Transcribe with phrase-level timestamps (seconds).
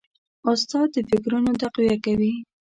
[0.51, 2.33] استاد د فکرونو تقویه کوي.